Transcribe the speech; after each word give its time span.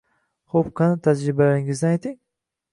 —Xo‘p, 0.53 0.71
qani, 0.79 0.97
tajribalaringizni 1.09 1.89
ayting? 1.93 2.19